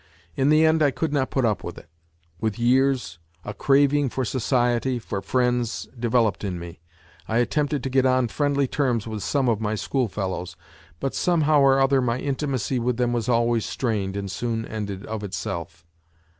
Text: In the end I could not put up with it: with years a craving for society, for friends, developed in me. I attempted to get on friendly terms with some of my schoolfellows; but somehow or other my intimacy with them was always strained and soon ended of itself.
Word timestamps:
In 0.35 0.49
the 0.49 0.65
end 0.65 0.81
I 0.81 0.89
could 0.89 1.13
not 1.13 1.29
put 1.29 1.45
up 1.45 1.63
with 1.63 1.77
it: 1.77 1.87
with 2.39 2.57
years 2.57 3.19
a 3.45 3.53
craving 3.53 4.09
for 4.09 4.25
society, 4.25 4.97
for 4.97 5.21
friends, 5.21 5.87
developed 5.95 6.43
in 6.43 6.57
me. 6.57 6.79
I 7.27 7.37
attempted 7.37 7.83
to 7.83 7.89
get 7.91 8.03
on 8.03 8.27
friendly 8.27 8.65
terms 8.65 9.05
with 9.05 9.21
some 9.21 9.47
of 9.47 9.61
my 9.61 9.75
schoolfellows; 9.75 10.55
but 10.99 11.13
somehow 11.13 11.59
or 11.59 11.79
other 11.79 12.01
my 12.01 12.17
intimacy 12.17 12.79
with 12.79 12.97
them 12.97 13.13
was 13.13 13.29
always 13.29 13.63
strained 13.63 14.17
and 14.17 14.31
soon 14.31 14.65
ended 14.65 15.05
of 15.05 15.23
itself. 15.23 15.85